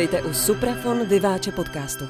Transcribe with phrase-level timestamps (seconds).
[0.00, 2.04] Vítejte u Suprafon Vyváče podcastu.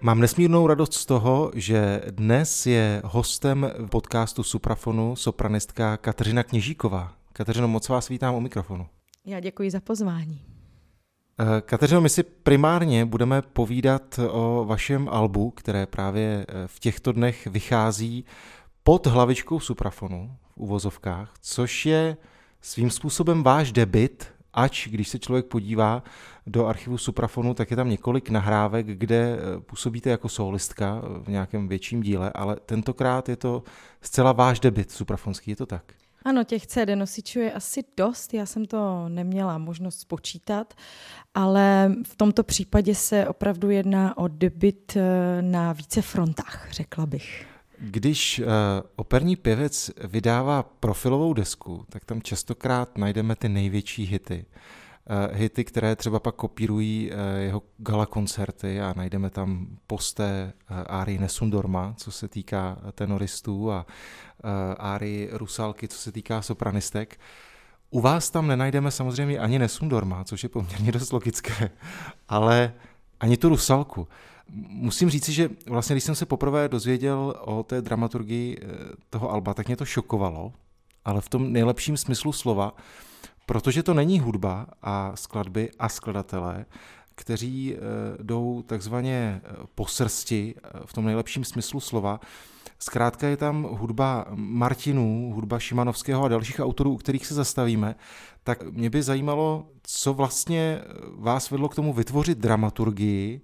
[0.00, 7.12] Mám nesmírnou radost z toho, že dnes je hostem podcastu Suprafonu sopranistka Kateřina Kněžíková.
[7.32, 8.86] Kateřino, moc vás vítám u mikrofonu.
[9.24, 10.42] Já děkuji za pozvání.
[11.40, 17.12] Eh, Kateřino, my si primárně budeme povídat o vašem albu, které právě eh, v těchto
[17.12, 18.24] dnech vychází
[18.82, 22.16] pod hlavičkou Suprafonu v uvozovkách, což je
[22.66, 26.02] svým způsobem váš debit, ač když se člověk podívá
[26.46, 31.68] do archivu Suprafonu, tak je tam několik nahrávek, kde eh, působíte jako solistka v nějakém
[31.68, 33.62] větším díle, ale tentokrát je to
[34.00, 35.84] zcela váš debit suprafonský, je to tak?
[36.24, 40.74] Ano, těch CD nosičů je asi dost, já jsem to neměla možnost spočítat,
[41.34, 47.55] ale v tomto případě se opravdu jedná o debit eh, na více frontách, řekla bych.
[47.78, 48.46] Když uh,
[48.96, 54.44] operní pěvec vydává profilovou desku, tak tam častokrát najdeme ty největší hity.
[55.30, 60.76] Uh, hity, které třeba pak kopírují uh, jeho gala koncerty a najdeme tam posté uh,
[60.86, 63.86] Ari Nesundorma, co se týká tenoristů a
[64.44, 67.20] uh, Ari Rusalky, co se týká sopranistek.
[67.90, 71.70] U vás tam nenajdeme samozřejmě ani Nesundorma, což je poměrně dost logické,
[72.28, 72.74] ale
[73.20, 74.00] ani tu Rusalku.
[74.00, 74.06] Uh,
[74.68, 78.66] Musím říci, že vlastně, když jsem se poprvé dozvěděl o té dramaturgii eh,
[79.10, 80.52] toho Alba, tak mě to šokovalo,
[81.04, 82.76] ale v tom nejlepším smyslu slova,
[83.46, 86.66] protože to není hudba a skladby a skladatelé,
[87.14, 87.78] kteří eh,
[88.22, 92.20] jdou takzvaně eh, po srsti v tom nejlepším smyslu slova.
[92.78, 97.94] Zkrátka je tam hudba Martinů, hudba Šimanovského a dalších autorů, u kterých se zastavíme.
[98.44, 100.80] Tak mě by zajímalo, co vlastně
[101.14, 103.40] vás vedlo k tomu vytvořit dramaturgii,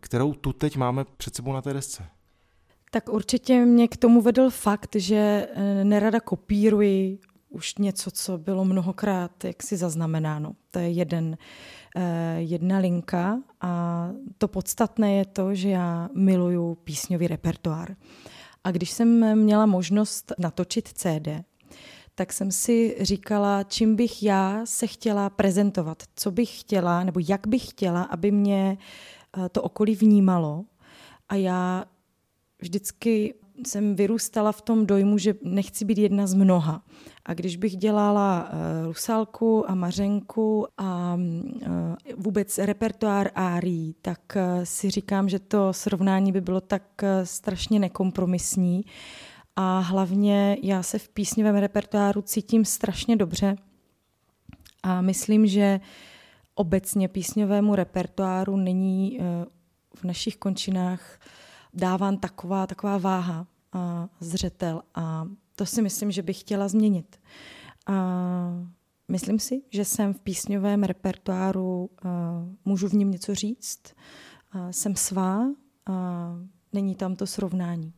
[0.00, 2.06] kterou tu teď máme před sebou na té desce?
[2.90, 7.18] Tak určitě mě k tomu vedl fakt, že eh, nerada kopíruji
[7.48, 10.52] už něco, co bylo mnohokrát jaksi zaznamenáno.
[10.70, 11.38] To je jeden,
[11.96, 17.96] eh, jedna linka a to podstatné je to, že já miluju písňový repertoár.
[18.64, 21.44] A když jsem měla možnost natočit CD,
[22.14, 27.46] tak jsem si říkala, čím bych já se chtěla prezentovat, co bych chtěla, nebo jak
[27.46, 28.78] bych chtěla, aby mě
[29.52, 30.64] to okolí vnímalo.
[31.28, 31.84] A já
[32.60, 33.34] vždycky
[33.66, 36.82] jsem vyrůstala v tom dojmu, že nechci být jedna z mnoha.
[37.24, 41.66] A když bych dělala uh, Rusalku a Mařenku a uh,
[42.16, 47.78] vůbec repertoár árií, tak uh, si říkám, že to srovnání by bylo tak uh, strašně
[47.78, 48.84] nekompromisní.
[49.56, 53.56] A hlavně já se v písňovém repertoáru cítím strašně dobře.
[54.82, 55.86] A myslím, že uh,
[56.54, 59.44] obecně písňovému repertoáru není eh,
[59.94, 61.20] v našich končinách
[61.74, 67.20] dáván taková, taková váha a zřetel a to si myslím, že bych chtěla změnit.
[67.86, 67.94] A
[69.08, 72.10] myslím si, že jsem v písňovém repertoáru, uh,
[72.64, 73.82] můžu v něm něco říct,
[74.70, 75.46] jsem svá
[75.86, 76.34] a
[76.72, 77.92] není tam to srovnání.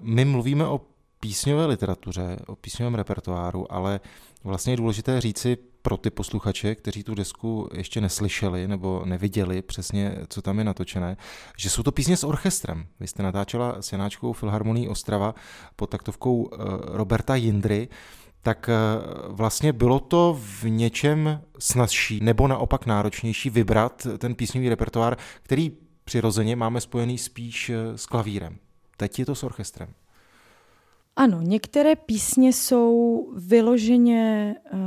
[0.00, 0.80] My mluvíme o
[1.20, 4.00] písňové literatuře, o písňovém repertoáru, ale
[4.44, 10.16] vlastně je důležité říci pro ty posluchače, kteří tu desku ještě neslyšeli nebo neviděli přesně,
[10.28, 11.16] co tam je natočené,
[11.56, 12.86] že jsou to písně s orchestrem.
[13.00, 15.34] Vy jste natáčela s Janáčkou Filharmonií Ostrava
[15.76, 17.88] pod taktovkou eh, Roberta Jindry,
[18.42, 18.74] tak eh,
[19.28, 25.72] vlastně bylo to v něčem snazší nebo naopak náročnější vybrat ten písňový repertoár, který
[26.04, 28.56] přirozeně máme spojený spíš eh, s klavírem.
[28.96, 29.88] Teď je to s orchestrem.
[31.16, 34.78] Ano, některé písně jsou vyloženě uh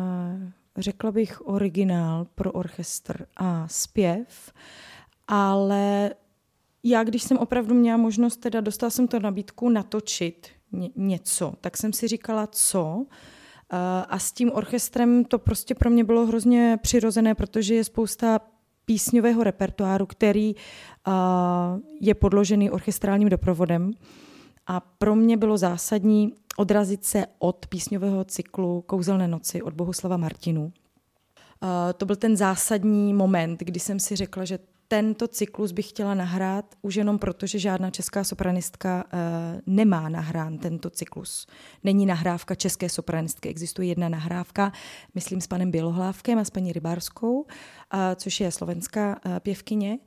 [0.82, 4.54] řekla bych, originál pro orchestr a zpěv,
[5.28, 6.12] ale
[6.84, 11.78] já, když jsem opravdu měla možnost, teda dostala jsem to nabídku natočit ně, něco, tak
[11.78, 13.06] jsem si říkala, co.
[14.10, 18.40] A s tím orchestrem to prostě pro mě bylo hrozně přirozené, protože je spousta
[18.86, 20.56] písňového repertoáru, který
[22.02, 23.92] je podložený orchestrálním doprovodem.
[24.68, 30.64] A pro mě bylo zásadní odrazit se od písňového cyklu Kouzelné noci od Bohuslava Martinu.
[30.64, 30.72] Uh,
[31.98, 36.76] to byl ten zásadní moment, kdy jsem si řekla, že tento cyklus bych chtěla nahrát
[36.82, 39.20] už jenom proto, že žádná česká sopranistka uh,
[39.66, 41.48] nemá nahrán tento cyklus.
[41.84, 44.72] Není nahrávka české sopranistky, existuje jedna nahrávka,
[45.16, 47.46] myslím s panem Bělohlávkem a s paní Rybárskou, uh,
[48.16, 50.00] což je slovenská pěvkyně.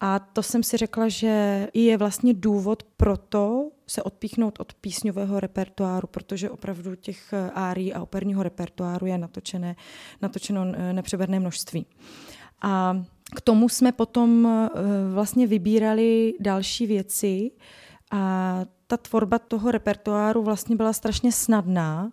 [0.00, 5.40] A to jsem si řekla, že je vlastně důvod pro to se odpíchnout od písňového
[5.40, 9.76] repertoáru, protože opravdu těch eh, árií a operního repertoáru je natočené,
[10.22, 11.86] natočeno eh, nepřeberné množství.
[12.62, 13.02] A
[13.36, 14.68] k tomu jsme potom eh,
[15.12, 17.50] vlastně vybírali další věci
[18.10, 22.12] a ta tvorba toho repertoáru vlastně byla strašně snadná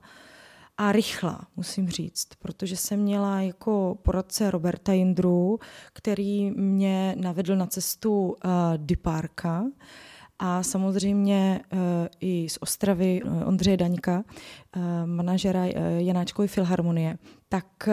[0.77, 5.59] a rychlá, musím říct, protože jsem měla jako poradce Roberta Jindru,
[5.93, 8.33] který mě navedl na cestu uh,
[8.77, 9.65] Diparka
[10.45, 11.79] a samozřejmě uh,
[12.19, 14.23] i z Ostravy uh, Ondřeje Daňka,
[14.75, 15.65] uh, manažera
[15.97, 17.17] Janáčkové filharmonie.
[17.49, 17.89] Tak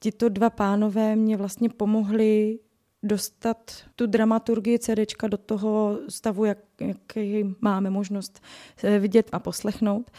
[0.00, 2.58] tito dva pánové mě vlastně pomohli
[3.02, 8.40] dostat tu dramaturgii CDčka do toho stavu, jak, jaký máme možnost
[8.98, 10.10] vidět a poslechnout.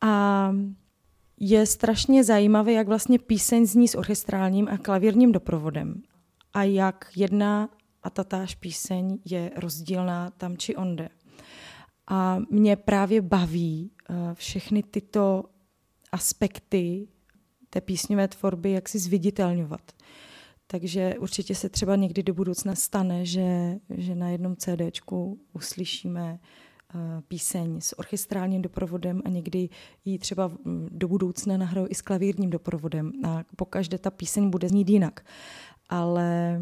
[0.00, 0.54] A
[1.40, 6.02] je strašně zajímavé, jak vlastně píseň zní s orchestrálním a klavírním doprovodem
[6.54, 7.68] a jak jedna
[8.04, 11.08] a tatáž píseň je rozdílná tam či onde.
[12.06, 15.44] A mě právě baví uh, všechny tyto
[16.12, 17.08] aspekty
[17.70, 19.92] té písňové tvorby, jak si zviditelňovat.
[20.66, 26.38] Takže určitě se třeba někdy do budoucna stane, že, že na jednom CDčku uslyšíme
[26.96, 29.68] Eh, píseň s orchestrálním doprovodem a někdy
[30.04, 30.52] ji třeba
[30.88, 35.26] do budoucna nahraju i s klavírním doprovodem a pokaždé ta píseň bude znít jinak.
[35.88, 36.60] Ale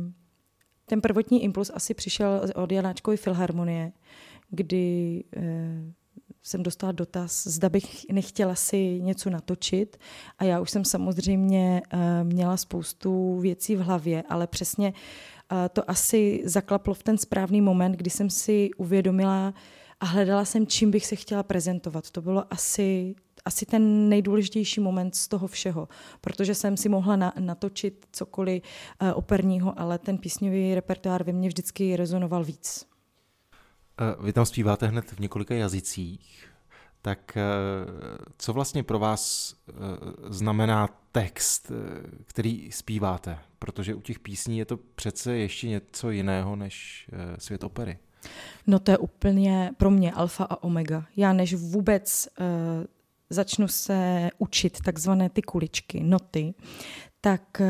[0.92, 3.92] ten prvotní impuls asi přišel od Janáčkové filharmonie,
[4.50, 5.92] kdy eh,
[6.42, 9.96] jsem dostala dotaz, zda bych nechtěla si něco natočit
[10.38, 14.92] a já už jsem samozřejmě eh, měla spoustu věcí v hlavě, ale přesně
[15.72, 19.54] to asi zaklaplo v ten správný moment, kdy jsem si uvědomila,
[20.00, 22.10] a hledala jsem, čím bych se chtěla prezentovat.
[22.10, 25.88] To bylo asi, asi ten nejdůležitější moment z toho všeho,
[26.20, 28.62] protože jsem si mohla na, natočit cokoliv
[29.02, 32.86] uh, operního, ale ten písňový repertoár ve mně vždycky rezonoval víc.
[34.18, 36.48] Uh, vy tam zpíváte hned v několika jazycích,
[37.02, 39.54] tak uh, co vlastně pro vás
[40.28, 41.72] znamená text,
[42.24, 43.38] který zpíváte?
[43.58, 47.06] Protože u těch písní je to přece ještě něco jiného než
[47.38, 47.98] svět opery.
[48.66, 51.06] No to je úplně pro mě alfa a omega.
[51.16, 52.46] Já než vůbec uh,
[53.32, 56.54] začnu se učit takzvané ty kuličky, noty,
[57.20, 57.66] tak uh,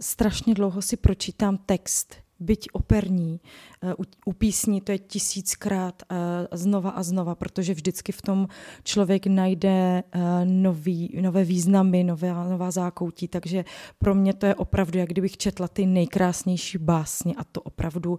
[0.00, 3.40] strašně dlouho si pročítám text, byť operní,
[3.82, 3.92] uh,
[4.26, 6.16] u, písní to je tisíckrát uh,
[6.52, 8.48] znova a znova, protože vždycky v tom
[8.84, 10.02] člověk najde
[10.44, 13.64] nový, nové významy, nové, nová zákoutí, takže
[13.98, 18.18] pro mě to je opravdu, jak kdybych četla ty nejkrásnější básně a to opravdu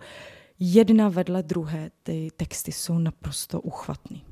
[0.60, 1.92] jedna vedle druhé.
[2.04, 4.24] Ty texty jsou naprosto uchvatný.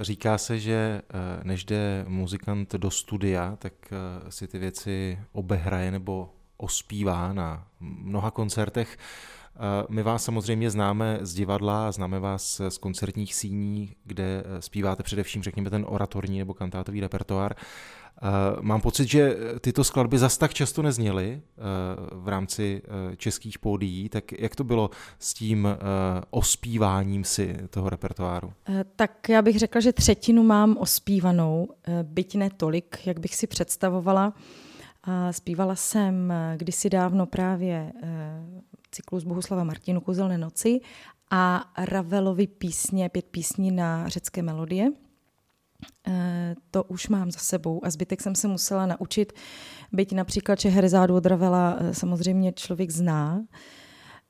[0.00, 5.90] Říká se, že eh, než jde muzikant do studia, tak eh, si ty věci obehraje
[5.90, 8.98] nebo ospívá na mnoha koncertech.
[8.98, 9.58] Eh,
[9.88, 15.70] my vás samozřejmě známe z divadla, známe vás z koncertních síní, kde zpíváte především, řekněme,
[15.70, 17.54] ten oratorní nebo kantátový repertoár.
[18.22, 23.58] Uh, mám pocit, že tyto skladby zas tak často nezněly uh, v rámci uh, českých
[23.58, 25.68] pódií, tak jak to bylo s tím
[26.30, 28.52] ospíváním si toho repertoáru?
[28.96, 31.68] Tak já bych řekla, že třetinu mám ospívanou,
[32.02, 34.32] byť ne tolik, jak bych si představovala.
[35.30, 37.92] Zpívala jsem kdysi dávno právě
[38.90, 40.80] cyklus Bohuslava Martinu Kuzelné noci
[41.30, 45.11] a Ravelovi písně, pět písní na řecké melodie– Eh,
[46.70, 49.32] to už mám za sebou a zbytek jsem se musela naučit,
[49.92, 53.44] byť například Čeherzádu od Ravela eh, samozřejmě člověk zná,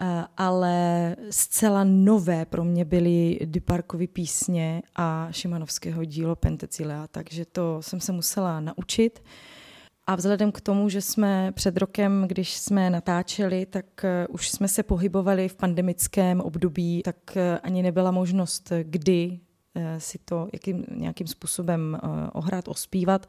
[0.01, 7.83] eh, ale zcela nové pro mě byly Dyparkovy písně a Šimanovského dílo Pentecilea, takže to
[7.83, 9.23] jsem se musela naučit.
[10.07, 13.85] A vzhledem k tomu, že jsme před rokem, když jsme natáčeli, tak
[14.29, 19.52] už jsme se pohybovali v pandemickém období, tak ani nebyla možnost, kdy Eh,
[19.99, 23.27] si to jakým, nějakým způsobem eh, ohrát, ospívat.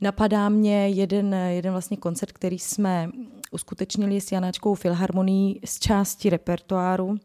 [0.00, 3.10] Napadá mě jeden, jeden vlastně koncert, který jsme
[3.50, 7.16] uskutečnili s Janáčkou Filharmonií z části repertoáru,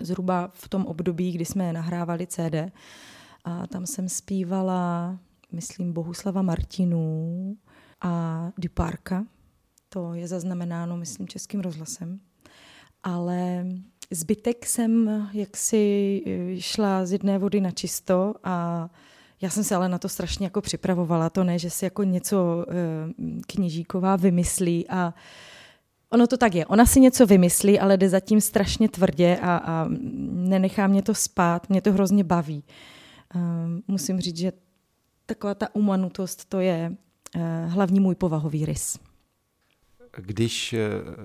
[0.00, 2.72] zhruba v tom období, kdy jsme nahrávali CD.
[3.44, 5.18] A tam jsem zpívala,
[5.52, 7.56] myslím, Bohuslava Martinů
[8.00, 9.26] a Duparka.
[9.88, 12.20] To je zaznamenáno, myslím, českým rozhlasem.
[13.02, 13.66] Ale
[14.10, 18.88] Zbytek jsem jaksi eh, šla z jedné vody na čisto a
[19.40, 21.30] já jsem se ale na to strašně jako připravovala.
[21.30, 22.74] To ne, že si jako něco eh,
[23.46, 25.14] kněžíková vymyslí a
[26.10, 26.66] ono to tak je.
[26.66, 29.86] Ona si něco vymyslí, ale jde zatím strašně tvrdě a, a
[30.30, 31.68] nenechá mě to spát.
[31.68, 32.64] Mě to hrozně baví.
[33.34, 34.52] Um, musím říct, že
[35.26, 36.96] taková ta umanutost, to je
[37.36, 37.42] uh,
[37.72, 38.98] hlavní můj povahový rys.
[40.16, 40.78] Když eh,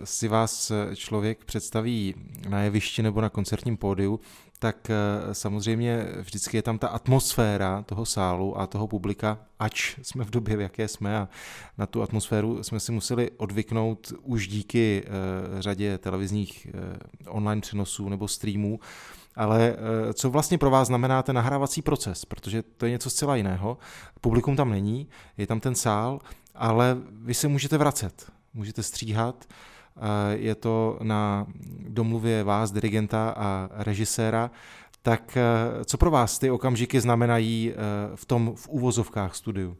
[0.04, 2.16] si vás eh, člověk představí
[2.50, 4.20] na jevišti nebo na koncertním pódiu,
[4.60, 4.96] tak eh,
[5.34, 10.58] samozřejmě vždycky je tam ta atmosféra toho sálu a toho publika, ač jsme v době,
[10.58, 11.30] v jaké jsme a
[11.78, 15.04] na tu atmosféru jsme si museli odvyknout už díky
[15.60, 16.68] řadě televizních
[17.28, 18.80] online přenosů nebo streamů,
[19.36, 19.76] Ale
[20.14, 22.26] co vlastně pro vás znamená ten nahrávací proces?
[22.26, 23.78] Protože to je něco zcela jiného.
[24.22, 26.20] Publikum tam není, je tam ten sál,
[26.56, 29.46] ale vy se můžete vracet, můžete stříhat.
[29.50, 31.48] Eh, je to na
[31.88, 34.52] domluvě vás, dirigenta a režiséra.
[35.02, 37.74] Tak eh, co pro vás ty okamžiky znamenají
[38.16, 39.78] v tom v úvozovkách studiu?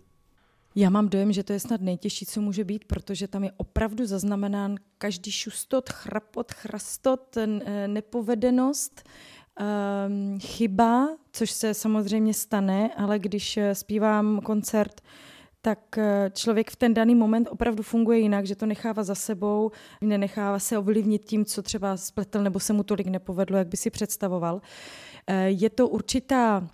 [0.76, 4.06] Já mám dojem, že to je snad nejtěžší, co může být, protože tam je opravdu
[4.06, 7.38] zaznamenán každý šustot, chrapot, chrastot,
[7.88, 9.10] nepovedenost,
[9.60, 15.02] um, chyba, což se samozřejmě stane, ale když eh, zpívám koncert,
[15.62, 19.72] tak eh, člověk v ten daný moment opravdu funguje jinak, že to nechává za sebou,
[20.02, 23.90] nenechává se ovlivnit tím, co třeba spletl nebo se mu tolik nepovedlo, jak by si
[23.90, 24.62] představoval.
[25.28, 26.68] Eh, je to určitá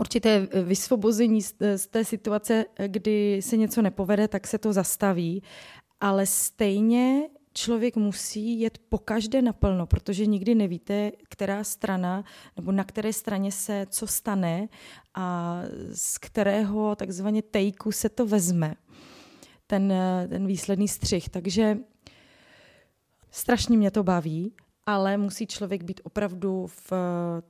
[0.00, 1.42] určité vysvobození
[1.76, 5.42] z té situace, kdy se něco nepovede, tak se to zastaví,
[6.00, 12.24] ale stejně člověk musí jet po každé naplno, protože nikdy nevíte, která strana
[12.56, 14.68] nebo na které straně se co stane
[15.14, 15.58] a
[15.92, 18.74] z kterého takzvaně tejku se to vezme,
[19.66, 19.92] ten,
[20.28, 21.28] ten výsledný střih.
[21.28, 21.78] Takže
[23.30, 24.52] strašně mě to baví,
[24.86, 26.92] ale musí člověk být opravdu v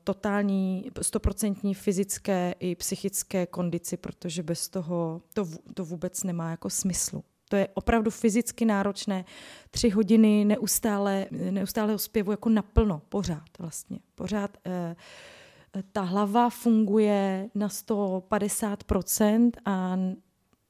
[0.05, 7.25] totální, stoprocentní fyzické i psychické kondici, protože bez toho to, to vůbec nemá jako smyslu.
[7.53, 9.25] To je opravdu fyzicky náročné.
[9.71, 13.99] Tři hodiny neustále, neustále zpěvu jako naplno, pořád vlastně.
[14.15, 14.97] Pořád eh,
[15.93, 19.99] ta hlava funguje na 150% a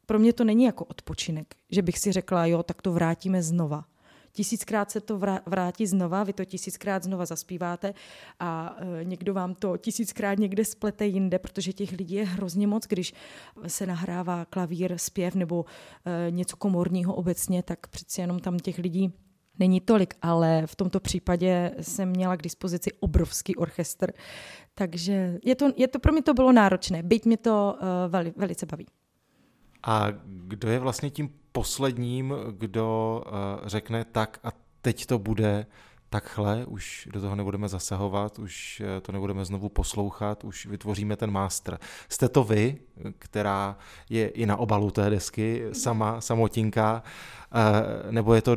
[0.07, 3.85] pro mě to není jako odpočinek, že bych si řekla, jo, tak to vrátíme znova
[4.33, 7.95] tisíckrát se to vrátí znova, vy to tisíckrát znova zaspíváte
[8.41, 12.87] a e, někdo vám to tisíckrát někde splete jinde, protože těch lidí je hrozně moc,
[12.87, 13.15] když
[13.67, 15.65] se nahrává klavír, zpěv nebo
[16.05, 19.13] e, něco komorního obecně, tak přeci jenom tam těch lidí
[19.59, 24.13] není tolik, ale v tomto případě jsem měla k dispozici obrovský orchestr,
[24.75, 28.33] takže je to, je to pro mě to bylo náročné, byť mě to uh, veli,
[28.37, 28.87] velice baví.
[29.83, 34.49] A kdo je vlastně tím posledním, kdo uh, řekne tak a
[34.83, 35.67] teď to bude
[36.13, 41.31] takhle, už do toho nebudeme zasahovat, už eh, to nebudeme znovu poslouchat, už vytvoříme ten
[41.31, 41.79] master.
[42.09, 42.77] Jste to vy,
[43.19, 43.77] která
[44.11, 47.03] je i na obalu té desky, sama, samotinka,
[47.55, 48.57] uh, nebo je to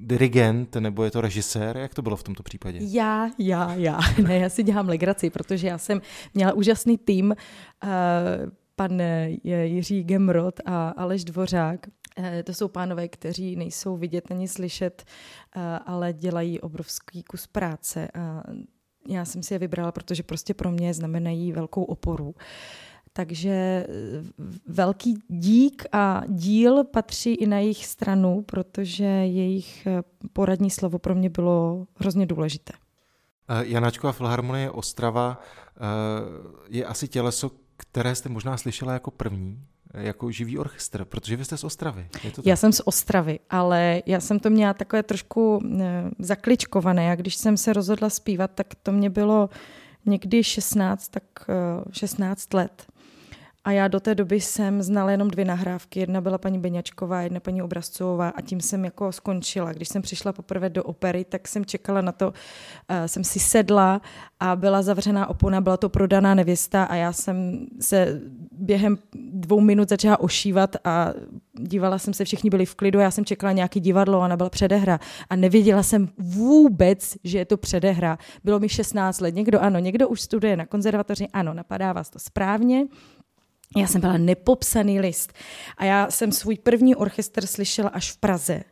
[0.00, 1.76] dirigent, nebo je to režisér?
[1.76, 2.78] Jak to bylo v tomto případě?
[2.82, 3.98] Já, já, já.
[4.22, 6.02] Ne, já si dělám legraci, protože já jsem
[6.34, 7.34] měla úžasný tým.
[7.84, 7.90] Uh,
[8.76, 9.02] pan
[9.44, 11.86] Jiří Gemrot a Aleš Dvořák.
[12.16, 15.04] Eh, to jsou pánové, kteří nejsou vidět ani slyšet,
[15.56, 18.08] eh, ale dělají obrovský kus práce.
[18.14, 18.42] A
[19.08, 22.34] já jsem si je vybrala, protože prostě pro mě znamenají velkou oporu.
[23.12, 23.86] Takže eh,
[24.66, 29.88] velký dík a díl patří i na jejich stranu, protože jejich
[30.32, 32.72] poradní slovo pro mě bylo hrozně důležité.
[33.62, 35.40] Janáčková filharmonie Ostrava
[36.68, 37.50] je asi těleso,
[37.82, 42.06] které jste možná slyšela jako první, jako živý orchestr, protože vy jste z Ostravy.
[42.24, 42.46] Je to tak?
[42.46, 47.12] Já jsem z Ostravy, ale já jsem to měla takové trošku e, zakličkované.
[47.12, 49.50] A když jsem se rozhodla zpívat, tak to mě bylo
[50.06, 51.54] někdy 16, tak e,
[51.92, 52.86] 16 let.
[53.64, 56.00] A já do té doby jsem znala jenom dvě nahrávky.
[56.00, 59.72] Jedna byla paní Beňačková, jedna paní Obrazcová a tím jsem jako skončila.
[59.72, 62.32] Když jsem přišla poprvé do opery, tak jsem čekala na to, uh,
[63.06, 64.00] jsem si sedla
[64.40, 68.20] a byla zavřená opona, byla to prodaná nevěsta a já jsem se
[68.52, 71.12] během dvou minut začala ošívat a
[71.52, 75.00] dívala jsem se, všichni byli v klidu, já jsem čekala nějaký divadlo, ona byla předehra
[75.30, 78.18] a nevěděla jsem vůbec, že je to předehra.
[78.44, 82.18] Bylo mi 16 let, někdo ano, někdo už studuje na konzervatoři, ano, napadá vás to
[82.18, 82.86] správně,
[83.76, 85.32] já jsem byla nepopsaný list
[85.76, 88.62] a já jsem svůj první orchestr slyšela až v Praze.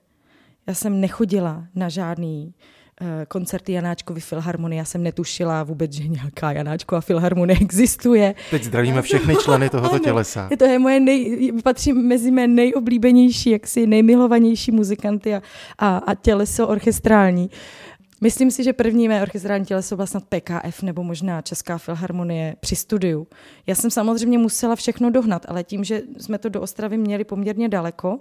[0.66, 2.54] Já jsem nechodila na žádný
[3.00, 4.78] uh, koncerty Janáčkovy filharmonie.
[4.78, 8.34] Já jsem netušila vůbec, že nějaká Janáčková filharmonie existuje.
[8.50, 10.48] Teď zdravíme všechny členy tohoto ano, tělesa.
[10.58, 15.42] To je moje nej, patří mezi mé nejoblíbenější, jaksi nejmilovanější muzikanty a,
[15.78, 17.44] a, a těleso orchestrální.
[17.44, 17.89] Uh,
[18.20, 22.76] Myslím si, že první mé orchestrální těleso byla snad PKF nebo možná Česká filharmonie při
[22.76, 23.26] studiu.
[23.66, 27.68] Já jsem samozřejmě musela všechno dohnat, ale tím, že jsme to do Ostravy měli poměrně
[27.68, 28.18] daleko,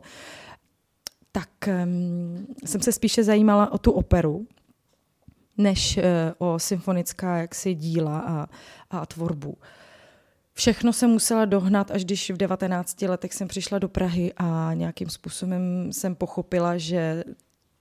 [1.31, 4.47] tak um, jsem se spíše zajímala o tu operu,
[5.57, 6.03] než uh,
[6.37, 8.47] o symfonická jaksi díla a,
[8.89, 9.57] a tvorbu.
[10.53, 15.09] Všechno jsem musela dohnat, až když v 19 letech jsem přišla do Prahy a nějakým
[15.09, 17.23] způsobem jsem pochopila, že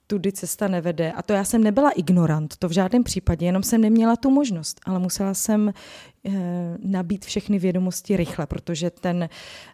[0.09, 1.11] tudy cesta nevede.
[1.11, 4.79] A to já jsem nebyla ignorant, to v žádném případě, jenom jsem neměla tu možnost,
[4.85, 5.73] ale musela jsem
[6.25, 6.31] eh,
[6.83, 9.29] nabít všechny vědomosti rychle, protože ten,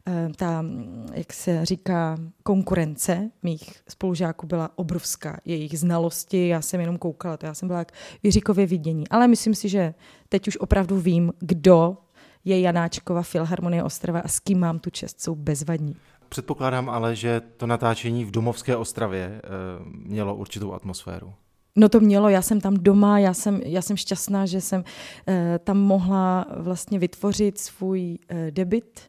[0.07, 0.65] eh, ta,
[1.13, 5.39] jak se říká, konkurence mých spolužáků byla obrovská.
[5.45, 7.91] Jejich znalosti, já jsem jenom koukala, to já jsem byla jak
[8.23, 9.07] Jiříkově vidění.
[9.07, 9.93] Ale myslím si, že
[10.29, 11.97] teď už opravdu vím, kdo
[12.45, 15.95] je Janáčkova Filharmonie Ostrava a s kým mám tu čest, jsou bezvadní.
[16.29, 19.41] Předpokládám ale, že to natáčení v Domovské Ostravě e,
[19.85, 21.33] mělo určitou atmosféru.
[21.75, 24.83] No to mělo, já jsem tam doma, já jsem, já jsem šťastná, že jsem
[25.27, 28.99] e, tam mohla vlastně vytvořit svůj e, debit.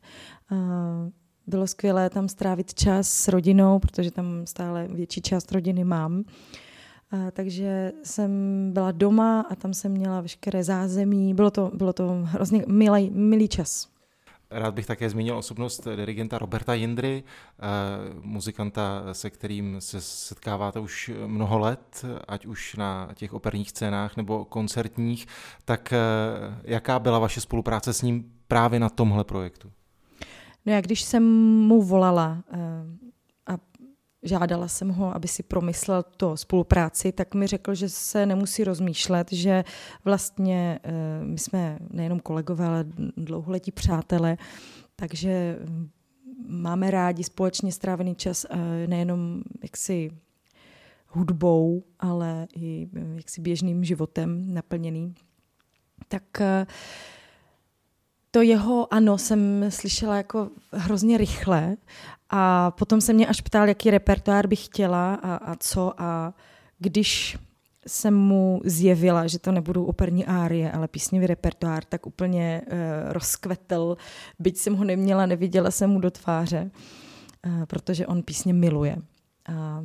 [1.47, 6.25] Bylo skvělé tam strávit čas s rodinou, protože tam stále větší část rodiny mám.
[7.11, 8.31] A, takže jsem
[8.73, 11.35] byla doma a tam jsem měla veškeré zázemí.
[11.35, 13.96] Bylo to, bylo to hrozně milý, milý čas.
[14.51, 17.63] Rád bych také zmínil osobnost dirigenta Roberta Jindry, eh,
[18.21, 24.45] muzikanta, se kterým se setkáváte už mnoho let, ať už na těch operních scénách nebo
[24.45, 25.27] koncertních.
[25.65, 25.99] Tak eh,
[26.65, 29.73] jaká byla vaše spolupráce s ním právě na tomhle projektu?
[30.67, 31.25] No já když jsem
[31.67, 32.59] mu volala eh,
[34.27, 39.33] žádala jsem ho, aby si promyslel to spolupráci, tak mi řekl, že se nemusí rozmýšlet,
[39.33, 39.65] že
[40.05, 40.93] vlastně eh,
[41.25, 42.85] my jsme nejenom kolegové, ale
[43.17, 44.37] dlouholetí přátelé,
[44.97, 45.89] takže mm,
[46.49, 50.11] máme rádi společně strávený čas eh, nejenom jaksi
[51.09, 55.15] hudbou, ale i eh, jaksi běžným životem naplněný.
[56.09, 56.23] Tak
[58.31, 61.77] to jeho ano jsem slyšela jako hrozně rychle
[62.31, 66.35] a potom se mě až ptal, jaký repertoár bych chtěla a, a co a
[66.79, 67.39] když
[67.87, 73.97] jsem mu zjevila, že to nebudou operní árie, ale písňový repertoár, tak úplně uh, rozkvetl,
[74.39, 76.71] byť jsem ho neměla, neviděla jsem mu do tváře,
[77.47, 78.97] uh, protože on písně miluje.
[79.49, 79.85] A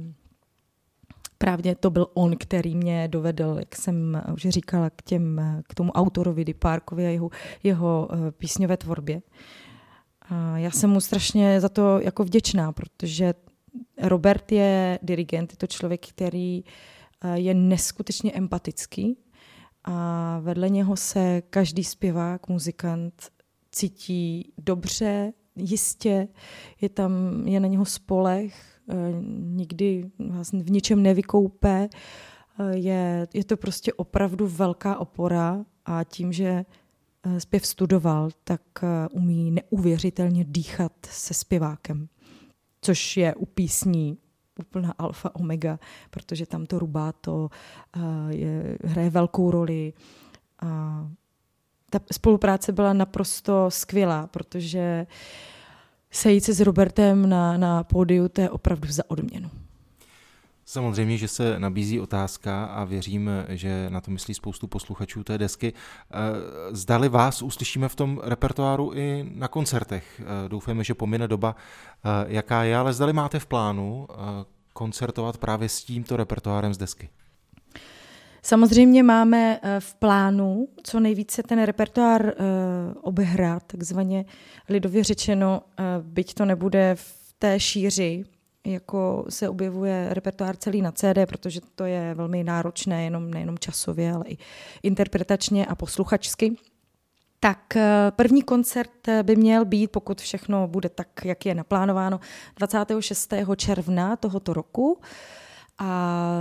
[1.38, 5.92] právě to byl on, který mě dovedl, jak jsem už říkala, k, těm, k tomu
[5.92, 7.30] autorovi Parkovi a jeho,
[7.64, 9.22] jeho uh, písňové tvorbě.
[10.32, 13.34] A já jsem mu strašně za to jako vděčná, protože
[14.02, 16.64] Robert je dirigent, je to člověk, který
[17.22, 19.18] eh, je neskutečně empatický
[19.84, 23.14] a vedle něho se každý zpěvák, muzikant
[23.72, 26.28] cítí dobře, jistě,
[26.82, 27.12] je tam,
[27.48, 28.96] je na něho spolech, eh,
[29.40, 31.90] nikdy vlastně v ničem nevykoupe,
[32.60, 36.66] eh, je, je to prostě opravdu velká opora a tím, že
[37.38, 42.08] zpěv studoval, tak eh, umí neuvěřitelně dýchat se zpěvákem,
[42.82, 44.18] což je u písní
[44.60, 45.80] úplná alfa omega,
[46.10, 47.50] protože tam to rubáto
[47.96, 48.00] eh,
[48.36, 49.94] je, hraje velkou roli.
[50.62, 51.10] A
[51.90, 55.08] ta spolupráce byla naprosto skvělá, protože
[56.12, 59.50] sejít se s Robertem na, na pódiu, to je opravdu za odměnu.
[60.72, 65.74] Samozřejmě, že se nabízí otázka a věřím, že na to myslí spoustu posluchačů té desky.
[65.74, 66.16] Eh,
[66.72, 70.22] zdali vás uslyšíme v tom repertoáru i na koncertech.
[70.22, 74.08] Eh, doufáme, že pomine doba, eh, jaká je, ale zdali máte v plánu
[74.74, 77.10] koncertovat právě s tímto repertoárem z desky.
[78.42, 82.34] Samozřejmě máme v plánu co nejvíce ten repertoár
[83.02, 84.26] obehrát, takzvaně
[84.70, 85.62] lidově řečeno,
[86.02, 88.24] byť to nebude v té šíři,
[88.66, 94.14] jako se objevuje repertoár celý na CD, protože to je velmi náročné, jenom nejenom časově,
[94.14, 94.38] ale i
[94.84, 96.56] interpretačně a posluchačsky.
[97.40, 102.20] Tak eh, první koncert eh, by měl být, pokud všechno bude tak, jak je naplánováno,
[102.56, 103.34] 26.
[103.56, 105.00] června tohoto roku.
[105.78, 106.32] A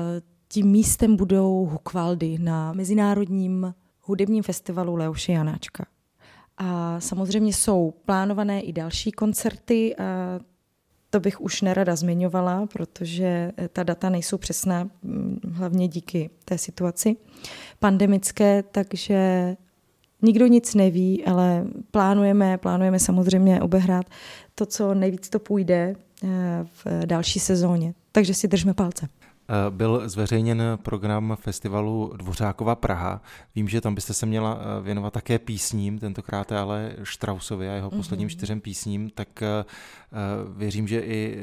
[0.48, 5.86] tím místem budou Hukvaldy na Mezinárodním hudebním festivalu Leoše Janáčka.
[6.58, 9.96] A samozřejmě jsou plánované i další koncerty.
[11.10, 16.58] To bych už nerada zmiňovala, protože eh, ta data nejsou přesná, mm, hlavně díky té
[16.58, 17.16] situaci
[17.78, 19.56] pandemické, takže
[20.22, 24.06] nikdo nic neví, ale plánujeme, plánujeme samozřejmě obehrát
[24.54, 25.94] to, co nejvíc to půjde
[26.24, 26.28] eh,
[26.84, 27.94] v další sezóně.
[28.12, 29.08] Takže si držme palce.
[29.50, 33.22] Eh, byl zveřejněn program festivalu Dvořákova Praha.
[33.54, 37.90] Vím, že tam byste se měla eh, věnovat také písním, tentokrát ale Štrausovi a jeho
[37.90, 38.32] posledním mm-hmm.
[38.32, 39.64] čtyřem písním, tak eh,
[40.56, 41.38] věřím, že i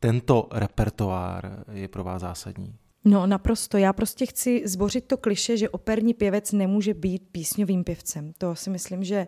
[0.00, 2.74] tento repertoár je pro vás zásadní.
[3.04, 3.78] No naprosto.
[3.78, 8.32] Já prostě chci zbořit to kliše, že operní pěvec nemůže být písňovým pěvcem.
[8.38, 9.26] To si myslím, že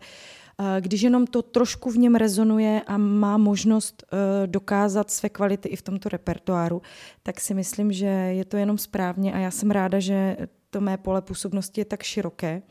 [0.81, 5.77] když jenom to trošku v něm rezonuje a má možnost eh, dokázat své kvality i
[5.77, 6.83] v tomto repertoáru,
[7.23, 10.37] tak si myslím, že je to jenom správně a já jsem ráda, že
[10.71, 12.63] to mé pole působnosti je tak široké.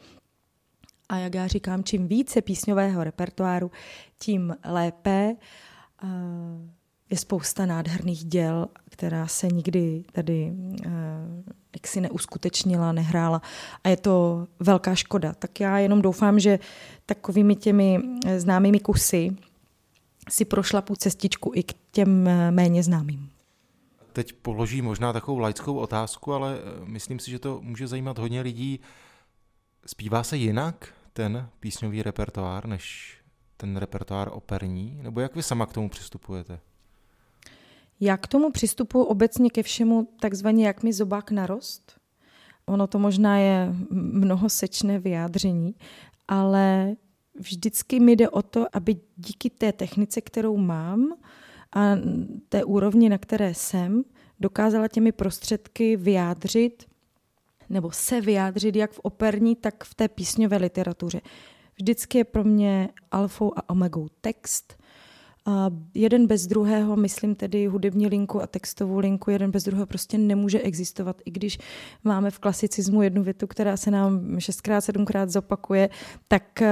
[1.10, 3.72] A jak já říkám, čím více písňového repertoáru,
[4.20, 5.36] tím lépe.
[7.10, 10.54] je spousta nádherných děl, která se nikdy tady
[11.78, 13.42] eh, jaksi neuskutečnila, nehrála
[13.84, 15.34] a je to velká škoda.
[15.34, 16.60] Tak já jenom doufám, že
[17.06, 19.36] takovými těmi eh, známými kusy
[20.30, 23.30] si prošla půl cestičku i k těm eh, méně známým.
[24.14, 28.80] Teď položím možná takovou laickou otázku, ale myslím si, že to může zajímat hodně lidí.
[29.86, 33.18] Zpívá se jinak ten písňový repertoár než
[33.58, 35.00] ten repertoár operní?
[35.02, 36.60] Nebo jak vy sama k tomu přistupujete?
[38.00, 42.00] Já k tomu přistupuji obecně ke všemu takzvaně jak mi zobák narost.
[42.66, 45.76] Ono to možná je mnoho sečné vyjádření,
[46.28, 46.96] ale
[47.40, 51.14] vždycky mi jde o to, aby díky té technice, kterou mám
[51.76, 51.96] a
[52.50, 54.04] té úrovni, na které jsem,
[54.40, 56.86] dokázala těmi prostředky vyjádřit
[57.70, 61.22] nebo se vyjádřit jak v operní, tak v té písňové literatuře.
[61.76, 64.78] Vždycky je pro mě alfou a omegou text.
[65.48, 70.18] A jeden bez druhého, myslím tedy hudební linku a textovou linku, jeden bez druhého prostě
[70.18, 71.22] nemůže existovat.
[71.26, 71.58] I když
[72.04, 75.90] máme v klasicismu jednu větu, která se nám šestkrát, sedmkrát zopakuje,
[76.28, 76.68] tak uh,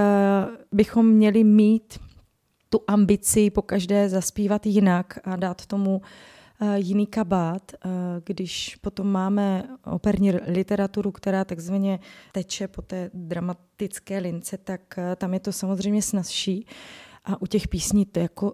[0.71, 1.99] bychom měli mít
[2.69, 6.01] tu ambici po každé zaspívat jinak a dát tomu
[6.61, 7.91] uh, jiný kabát, uh,
[8.25, 11.99] když potom máme operní literaturu, která takzvaně
[12.31, 16.67] teče po té dramatické lince, tak tam je to samozřejmě snazší.
[17.25, 18.53] A u těch písní to jako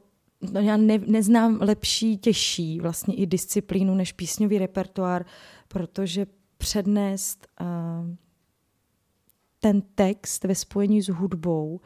[0.59, 5.25] já ne, neznám lepší, těžší vlastně i disciplínu než písňový repertoár,
[5.67, 6.25] protože
[6.57, 7.67] přednést uh,
[9.59, 11.79] ten text ve spojení s hudbou,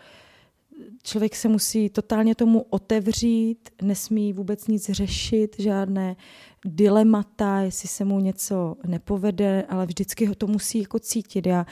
[1.04, 6.16] člověk se musí totálně tomu otevřít, nesmí vůbec nic řešit, žádné
[6.66, 11.48] dilemata, jestli se mu něco nepovede, ale vždycky ho to musí jako cítit.
[11.48, 11.66] Já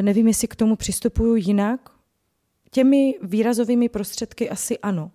[0.00, 1.90] nevím, jestli k tomu přistupuju jinak.
[2.70, 5.10] Těmi výrazovými prostředky asi ano,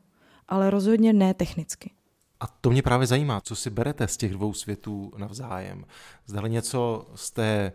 [0.47, 1.91] ale rozhodně ne technicky.
[2.39, 5.86] A to mě právě zajímá, co si berete z těch dvou světů navzájem.
[6.25, 7.73] Zdali něco z té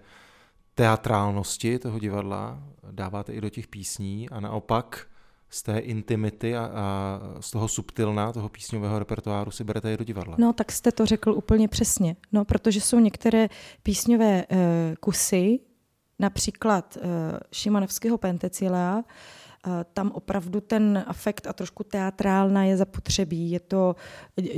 [0.74, 5.06] teatrálnosti toho divadla dáváte i do těch písní a naopak
[5.50, 10.04] z té intimity a, a z toho subtilna, toho písňového repertoáru si berete i do
[10.04, 10.36] divadla.
[10.38, 12.16] No, tak jste to řekl úplně přesně.
[12.32, 13.48] No, protože jsou některé
[13.82, 14.58] písňové uh,
[15.00, 15.60] kusy,
[16.18, 17.02] například uh,
[17.52, 19.02] Šimanovského Pentecilea,
[19.92, 23.50] tam opravdu ten afekt a trošku teatrálna je zapotřebí.
[23.50, 23.96] Je to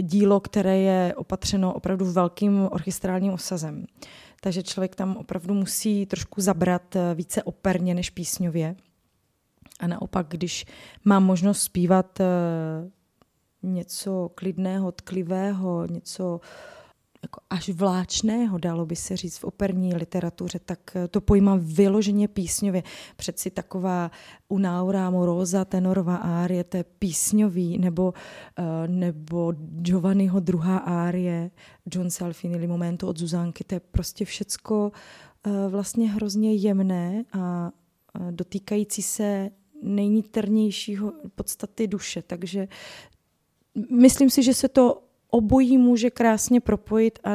[0.01, 3.87] dílo, které je opatřeno opravdu velkým orchestrálním osazem.
[4.45, 8.77] Takže člověk tam opravdu musí trošku zabrat eh, více operně než písňově.
[9.81, 10.67] A naopak, když
[11.05, 12.25] mám možnost zpívat eh,
[13.62, 16.40] něco klidného, tklivého, něco
[17.25, 22.29] jako až vláčného, dalo by se říct v operní literatuře, tak eh, to pojímám vyloženě
[22.29, 22.83] písňově.
[23.17, 24.11] Přeci taková
[24.49, 28.15] Unaura Amorosa tenorová árie, to je písňový, nebo,
[28.59, 31.51] uh, nebo Giovanniho druhá árie,
[31.95, 34.93] John Salfini Momento od Zuzánky, to je prostě všecko
[35.47, 37.73] uh, vlastně hrozně jemné a
[38.31, 39.51] dotýkající se
[39.83, 42.23] nejniternějšího podstaty duše.
[42.23, 42.69] Takže
[43.91, 45.03] myslím si, že se to
[45.35, 47.31] obojí může krásně propojit a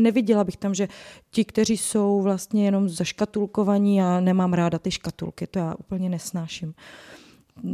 [0.00, 0.88] neviděla bych tam, že
[1.30, 6.74] ti, kteří jsou vlastně jenom zaškatulkovaní a nemám ráda ty škatulky, to já úplně nesnáším.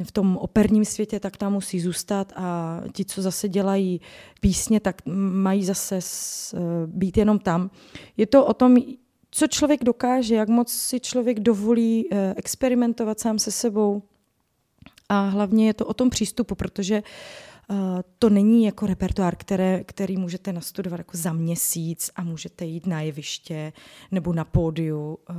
[0.04, 4.00] V tom operním světě tak tam musí zůstat a ti, co zase dělají
[4.40, 5.98] písně, tak mají zase
[6.86, 7.70] být jenom tam.
[8.16, 8.76] Je to o tom,
[9.30, 14.02] co člověk dokáže, jak moc si člověk dovolí eh, experimentovat sám se sebou.
[15.08, 17.02] A hlavně je to o tom přístupu, protože
[18.18, 23.00] to není jako repertoár, které, který můžete nastudovat jako za měsíc a můžete jít na
[23.00, 23.72] jeviště
[24.10, 25.18] nebo na pódiu.
[25.30, 25.34] Eh,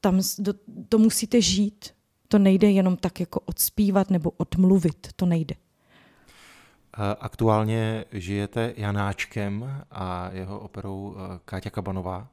[0.00, 0.54] tam do,
[0.88, 1.94] to musíte žít.
[2.28, 5.08] To nejde jenom tak jako odspívat nebo odmluvit.
[5.16, 5.54] To nejde.
[5.54, 12.28] Eh, aktuálně žijete Janáčkem a jeho operou Káťa Kabanová.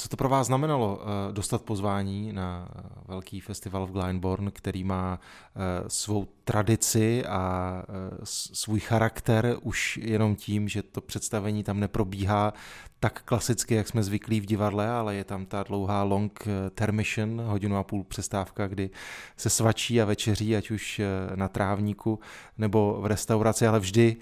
[0.00, 4.84] Co to pro vás znamenalo eh, dostat pozvání na eh, velký festival v Glyndebourne, který
[4.84, 7.82] má eh, svou tradici a
[8.24, 12.52] svůj charakter už jenom tím, že to představení tam neprobíhá
[13.00, 17.76] tak klasicky, jak jsme zvyklí v divadle, ale je tam ta dlouhá long termission, hodinu
[17.76, 18.90] a půl přestávka, kdy
[19.36, 21.00] se svačí a večeří, ať už
[21.34, 22.20] na trávníku
[22.58, 24.16] nebo v restauraci, ale vždy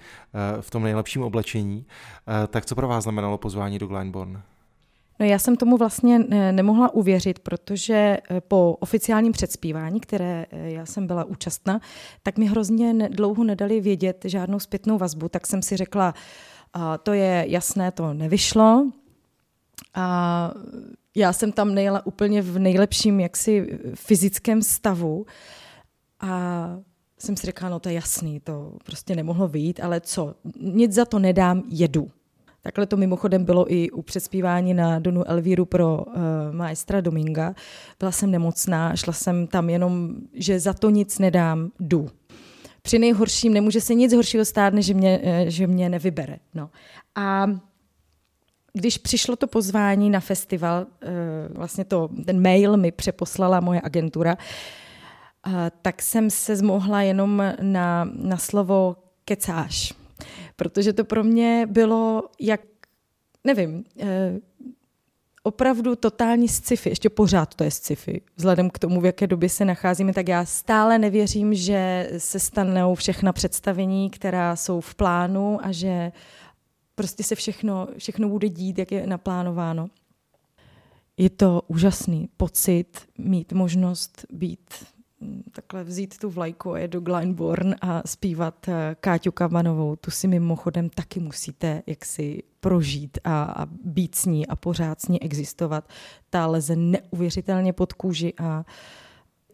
[0.61, 1.85] v tom nejlepším oblečení.
[2.47, 4.43] Tak co pro vás znamenalo pozvání do Glyndebourne?
[5.19, 10.71] No já jsem tomu vlastně eh, nemohla uvěřit, protože eh, po oficiálním předspívání, které eh,
[10.71, 11.81] já jsem byla účastna,
[12.23, 16.13] tak mi hrozně dlouho nedali vědět žádnou zpětnou vazbu, tak jsem si řekla,
[17.03, 18.91] to je jasné, to nevyšlo.
[19.93, 20.51] A
[21.15, 25.25] já jsem tam nejela úplně v nejlepším jaksi fyzickém stavu
[26.19, 26.29] a
[27.19, 31.05] jsem si řekla, no to je jasný, to prostě nemohlo vyjít, ale co, nic za
[31.05, 32.11] to nedám, jedu.
[32.61, 36.13] Takhle to mimochodem bylo i u přespívání na Donu Elvíru pro uh,
[36.51, 37.55] maestra Dominga.
[37.99, 42.09] Byla jsem nemocná, šla jsem tam jenom, že za to nic nedám, jdu.
[42.81, 46.37] Při nejhorším nemůže se nic horšího stát, než že mě, uh, že mě nevybere.
[46.53, 46.69] No.
[47.15, 47.47] A
[48.73, 54.37] když přišlo to pozvání na festival, uh, vlastně to, ten mail mi přeposlala moje agentura,
[55.81, 58.95] tak jsem se zmohla jenom na, na slovo
[59.25, 59.93] kecáš
[60.59, 62.61] protože to pro mě bylo jak,
[63.43, 64.39] nevím, eh,
[65.43, 69.65] opravdu totální sci-fi, ještě pořád to je sci-fi, vzhledem k tomu, v jaké době se
[69.65, 75.71] nacházíme, tak já stále nevěřím, že se stanou všechna představení, která jsou v plánu a
[75.71, 76.11] že
[76.95, 79.89] prostě se všechno, všechno bude dít, jak je naplánováno.
[81.17, 84.73] Je to úžasný pocit mít možnost být
[85.51, 89.95] takhle vzít tu vlajku a je do Glyndebourne a zpívat eh, Káťu Kavanovou.
[89.95, 95.07] Tu si mimochodem taky musíte jaksi prožít a, a být s ní a pořád s
[95.07, 95.89] ní existovat.
[96.29, 98.65] Ta leze neuvěřitelně pod kůži a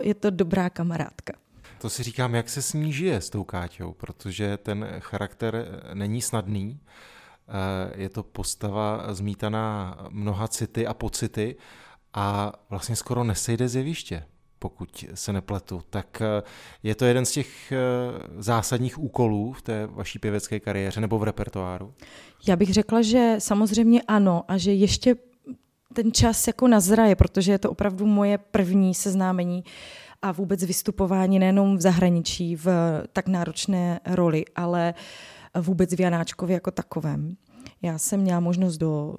[0.03, 1.33] je to dobrá kamarádka.
[1.81, 6.21] To si říkám, jak se s ní žije s tou Káťou, protože ten charakter není
[6.21, 6.79] snadný.
[7.47, 11.55] Eh, je to postava zmítaná mnoha city a pocity
[12.13, 14.25] a vlastně skoro nesejde z jeviště
[14.59, 15.81] pokud se nepletu.
[15.89, 16.43] Tak eh,
[16.83, 17.77] je to jeden z těch eh,
[18.37, 21.93] zásadních úkolů v té vaší pěvecké kariéře nebo v repertoáru?
[22.47, 25.15] Já bych řekla, že samozřejmě ano a že ještě
[25.93, 29.63] ten čas jako nazraje, protože je to opravdu moje první seznámení
[30.21, 32.67] a vůbec vystupování nejenom v zahraničí v
[33.13, 34.93] tak náročné roli, ale
[35.59, 37.35] vůbec v Janáčkově jako takovém.
[37.81, 39.15] Já jsem měla možnost do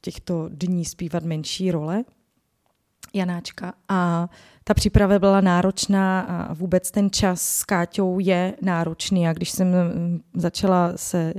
[0.00, 2.04] těchto dní zpívat menší role,
[3.14, 3.74] Janáčka.
[3.88, 4.28] A
[4.64, 9.28] ta příprava byla náročná a vůbec ten čas s Káťou je náročný.
[9.28, 11.34] A když jsem mm, začala se,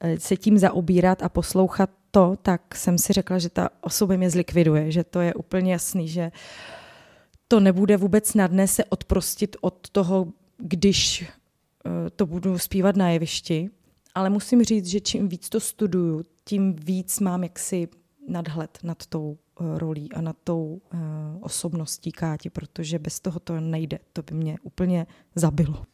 [0.00, 4.30] eh, se tím zaobírat a poslouchat to, tak jsem si řekla, že ta osoba mě
[4.30, 6.32] zlikviduje, že to je úplně jasný, že
[7.48, 10.26] to nebude vůbec snadné se odprostit od toho,
[10.58, 13.70] když eh, to budu zpívat na jevišti,
[14.14, 17.88] ale musím říct, že čím víc to studuju, tím víc mám jaksi
[18.28, 21.00] nadhled nad tou Eh, rolí a nad tou uh,
[21.40, 23.98] osobností Káti, protože bez toho to nejde.
[24.12, 25.84] To by mě úplně zabilo.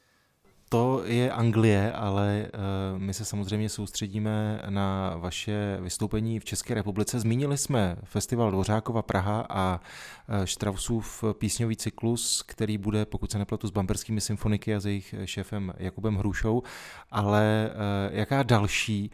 [0.72, 7.20] To je Anglie, ale uh, my se samozřejmě soustředíme na vaše vystoupení v České republice.
[7.20, 13.66] Zmínili jsme festival Dvořákova Praha a uh, Straussův písňový cyklus, který bude, pokud se nepletu,
[13.66, 16.62] s bamberskými symfoniky a s jejich šéfem Jakubem Hrušou,
[17.11, 17.70] ale
[18.11, 19.11] jaká další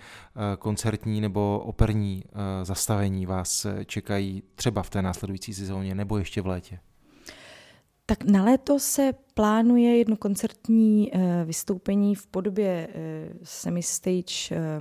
[0.58, 2.24] koncertní nebo operní
[2.62, 6.78] zastavení vás čekají třeba v té následující sezóně nebo ještě v létě?
[8.08, 14.80] Tak na léto se plánuje jedno koncertní eh, vystoupení v podobě eh, semi-stage eh,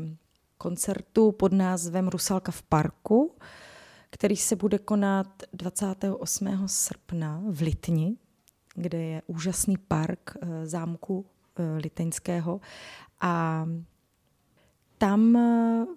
[0.57, 3.35] koncertu pod názvem Rusalka v parku,
[4.09, 6.67] který se bude konat 28.
[6.67, 8.17] srpna v Litni,
[8.75, 11.25] kde je úžasný park zámku
[11.77, 12.61] Liteňského
[13.21, 13.65] a
[14.97, 15.37] tam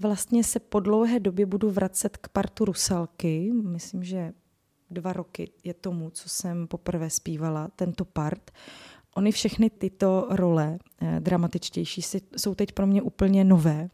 [0.00, 3.52] vlastně se po dlouhé době budu vracet k partu Rusalky.
[3.52, 4.32] Myslím, že
[4.90, 8.50] dva roky je tomu, co jsem poprvé zpívala tento part.
[9.14, 12.02] Ony všechny tyto role eh, dramatičtější
[12.36, 13.88] jsou teď pro mě úplně nové.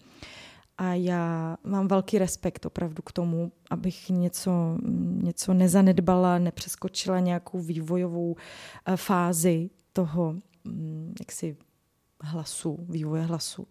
[0.78, 4.78] A já mám velký respekt opravdu k tomu, abych něco,
[5.22, 8.36] něco nezanedbala, nepřeskočila nějakou vývojovou
[8.86, 11.56] eh, fázi toho mm, jaksi
[12.20, 13.66] hlasu, vývoje hlasu.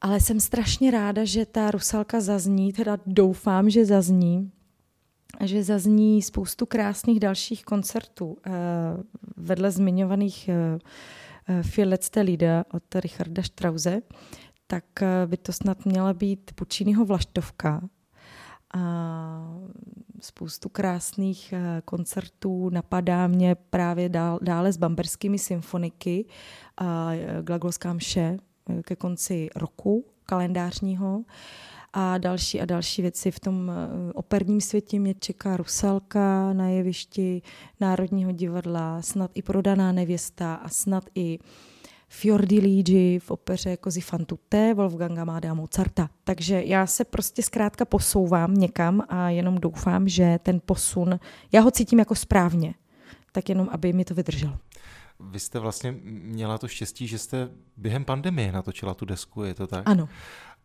[0.00, 4.52] Ale jsem strašně ráda, že ta rusalka zazní, teda doufám, že zazní
[5.44, 8.36] že zazní spoustu krásných dalších koncertů.
[8.46, 8.52] Eh,
[9.36, 10.50] vedle zmiňovaných
[11.48, 14.02] Vier eh, letzte Lieder od Richarda Strause,
[14.66, 17.88] tak eh, by to snad měla být Pučínyho Vlaštovka.
[18.74, 19.60] A
[20.20, 26.24] spoustu krásných koncertů napadá mě právě dál, dále s bamberskými symfoniky
[26.76, 27.10] a
[27.42, 28.36] Glagolská mše
[28.82, 31.24] ke konci roku kalendářního
[31.92, 33.30] a další a další věci.
[33.30, 37.42] V tom eh, operním světě mě čeká Rusalka na jevišti
[37.80, 41.38] Národního divadla, snad i Prodaná nevěsta a snad i
[42.08, 46.10] Fiordiligi v opeře Così fan tutte Wolfganga Amadea Mozarta.
[46.24, 51.20] Takže já se prostě zkrátka posouvám někam a jenom doufám, že ten posun,
[51.52, 52.74] já ho cítím jako správně,
[53.32, 54.58] tak jenom, aby mi to vydrželo.
[55.20, 59.66] Vy jste vlastně měla to štěstí, že jste během pandemie natočila tu desku, je to
[59.66, 59.82] tak?
[59.86, 60.08] Ano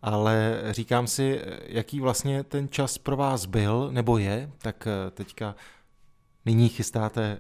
[0.04, 5.56] ale říkám si, jaký vlastně ten čas pro vás byl nebo je, tak eh, teďka
[6.46, 7.39] nyní chystáte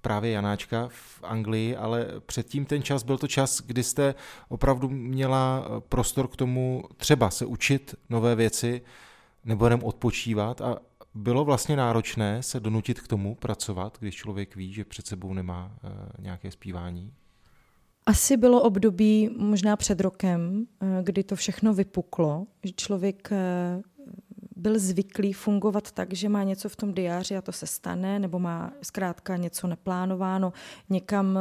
[0.00, 4.14] právě Janáčka v Anglii, ale předtím ten čas byl to čas, kdy jste
[4.48, 8.82] opravdu měla prostor k tomu třeba se učit nové věci
[9.44, 10.78] nebo jenom odpočívat a
[11.14, 15.72] bylo vlastně náročné se donutit k tomu pracovat, když člověk ví, že před sebou nemá
[15.84, 17.12] uh, nějaké zpívání?
[18.06, 23.82] Asi bylo období možná před rokem, eh, kdy to všechno vypuklo, že člověk eh,
[24.56, 28.38] byl zvyklý fungovat tak, že má něco v tom diáři a to se stane, nebo
[28.38, 30.52] má zkrátka něco neplánováno,
[30.90, 31.38] někam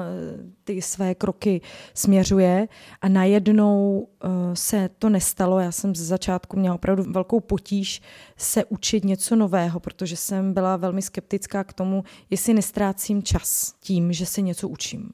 [0.63, 1.61] ty své kroky
[1.93, 2.67] směřuje
[3.01, 4.07] a najednou
[4.53, 5.59] se to nestalo.
[5.59, 8.01] Já jsem ze začátku měla opravdu velkou potíž
[8.37, 14.13] se učit něco nového, protože jsem byla velmi skeptická k tomu, jestli nestrácím čas tím,
[14.13, 15.11] že se něco učím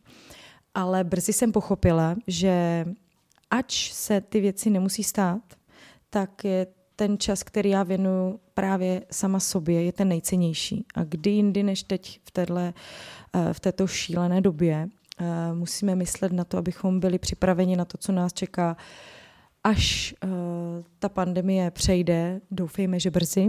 [0.74, 2.86] ale brzy jsem pochopila, že
[3.50, 5.42] ač se ty věci nemusí stát,
[6.10, 10.86] tak je ten čas, který já věnuju právě sama sobě, je ten nejcennější.
[10.96, 12.74] A kdy jindy než teď v, téhle,
[13.34, 17.98] eh, v této šílené době eh, musíme myslet na to, abychom byli připraveni na to,
[17.98, 18.78] co nás čeká,
[19.64, 20.28] až eh,
[21.00, 23.48] ta pandemie přejde, doufejme, že brzy.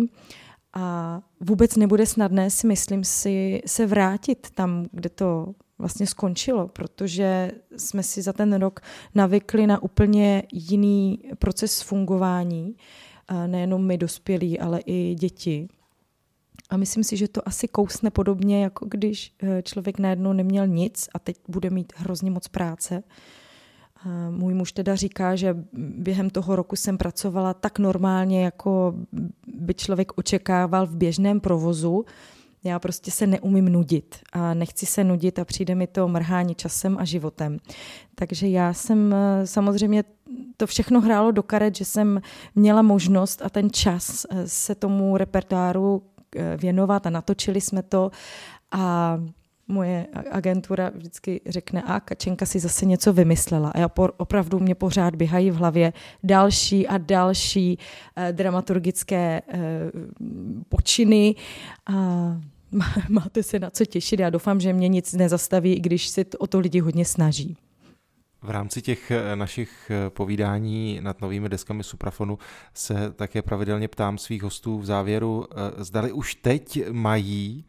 [0.75, 7.51] A vůbec nebude snadné, si myslím si, se vrátit tam, kde to vlastně skončilo, protože
[7.77, 8.81] jsme si za ten rok
[9.15, 12.77] navykli na úplně jiný proces fungování,
[13.47, 15.69] nejenom my dospělí, ale i děti.
[16.71, 21.09] A myslím si, že to asi kousne podobně, jako když e, člověk najednou neměl nic
[21.15, 23.03] a teď bude mít hrozně moc práce.
[24.31, 28.95] Můj muž teda říká, že během toho roku jsem pracovala tak normálně, jako
[29.47, 32.05] by člověk očekával v běžném provozu,
[32.65, 36.99] já prostě se neumím nudit a nechci se nudit a přijde mi to mrhání časem
[36.99, 37.59] a životem.
[38.15, 40.05] Takže já jsem eh, samozřejmě
[40.57, 42.21] to všechno hrálo do karet, že jsem
[42.55, 46.03] měla možnost a ten čas eh, se tomu repertoáru
[46.37, 48.11] eh, věnovat a natočili jsme to
[48.71, 49.19] a
[49.69, 53.71] moje agentura vždycky řekne, a Kačenka si zase něco vymyslela.
[53.71, 57.79] A já por, opravdu mě pořád běhají v hlavě další a další
[58.17, 59.61] eh, dramaturgické eh,
[60.69, 61.35] počiny.
[61.87, 61.97] A
[63.09, 64.21] máte se na co těšit.
[64.21, 67.57] Já doufám, že mě nic nezastaví, i když se o to lidi hodně snaží.
[68.43, 72.39] V rámci těch eh, našich eh, povídání nad novými deskami Suprafonu
[72.75, 77.65] se také pravidelně ptám svých hostů v závěru, eh, zdali už teď mají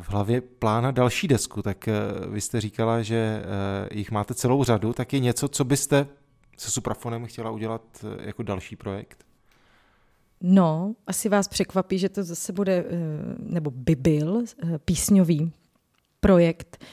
[0.00, 1.88] v hlavě plána další desku, tak
[2.28, 3.42] vy jste říkala, že
[3.92, 6.06] jich máte celou řadu, tak je něco, co byste
[6.58, 9.24] se Suprafonem chtěla udělat jako další projekt?
[10.44, 12.84] No, asi vás překvapí, že to zase bude, eh,
[13.38, 15.52] nebo by byl eh, písňový
[16.20, 16.84] projekt.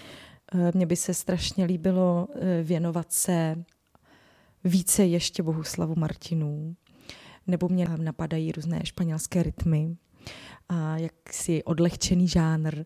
[0.54, 2.28] Eh, mně by se strašně líbilo
[2.64, 3.64] věnovat se
[4.64, 6.76] více ještě Bohuslavu Martinů,
[7.48, 9.98] nebo mě napadají různé španělské rytmy
[10.70, 12.84] a jaksi odlehčený žánr.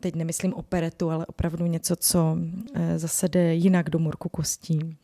[0.00, 2.38] Teď nemyslím operetu, ale opravdu něco, co
[2.96, 4.96] zase jde jinak do morku kostí.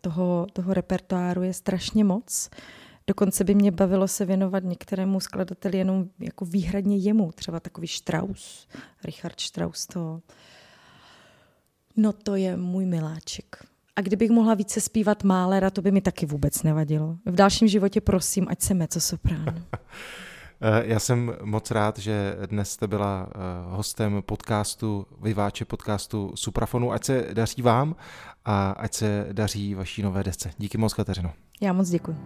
[0.00, 2.50] Toho, toho repertoáru je strašně moc.
[3.06, 8.66] Dokonce by mě bavilo se věnovat některému skladateli jenom jako výhradně jemu, třeba takový Strauss,
[9.04, 10.20] Richard Strauss to.
[11.96, 13.56] No to je můj miláček.
[13.96, 17.16] A kdybych mohla více zpívat Málera, to by mi taky vůbec nevadilo.
[17.26, 19.64] V dalším životě prosím, ať se mezzo soprán.
[20.60, 23.38] Eh, já jsem moc rád, že dnes jste byla eh,
[23.76, 26.92] hostem podcastu, vyváče podcastu Suprafonu.
[26.92, 27.96] Ať se daří vám
[28.44, 30.50] a ať se daří vaší nové desce.
[30.58, 31.32] Díky moc, Kateřino.
[31.60, 32.16] Já moc děkuji.